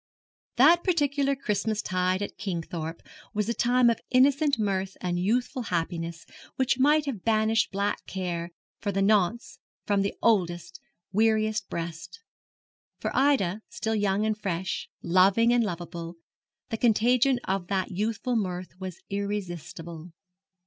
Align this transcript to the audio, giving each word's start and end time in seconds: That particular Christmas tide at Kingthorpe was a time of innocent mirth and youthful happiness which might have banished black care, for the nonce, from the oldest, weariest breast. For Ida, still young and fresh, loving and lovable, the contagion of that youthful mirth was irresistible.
That 0.55 0.83
particular 0.83 1.35
Christmas 1.35 1.83
tide 1.83 2.23
at 2.23 2.35
Kingthorpe 2.39 3.03
was 3.35 3.47
a 3.47 3.53
time 3.53 3.87
of 3.87 4.01
innocent 4.09 4.57
mirth 4.57 4.97
and 4.99 5.19
youthful 5.19 5.61
happiness 5.61 6.25
which 6.55 6.79
might 6.79 7.05
have 7.05 7.23
banished 7.23 7.71
black 7.71 8.03
care, 8.07 8.49
for 8.79 8.91
the 8.91 9.03
nonce, 9.03 9.59
from 9.85 10.01
the 10.01 10.15
oldest, 10.23 10.79
weariest 11.11 11.69
breast. 11.69 12.19
For 12.99 13.15
Ida, 13.15 13.61
still 13.69 13.93
young 13.93 14.25
and 14.25 14.35
fresh, 14.35 14.89
loving 15.03 15.53
and 15.53 15.63
lovable, 15.63 16.15
the 16.71 16.77
contagion 16.77 17.37
of 17.43 17.67
that 17.67 17.91
youthful 17.91 18.35
mirth 18.35 18.71
was 18.79 19.03
irresistible. 19.11 20.13